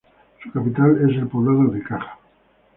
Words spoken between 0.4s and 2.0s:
Su capital es el poblado de